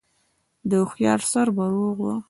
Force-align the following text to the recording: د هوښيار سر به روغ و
د 0.69 0.71
هوښيار 0.81 1.19
سر 1.31 1.47
به 1.55 1.63
روغ 1.73 1.97
و 2.03 2.07